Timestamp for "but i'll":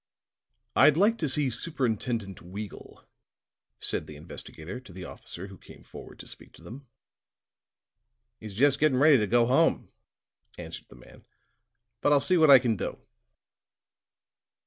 12.01-12.19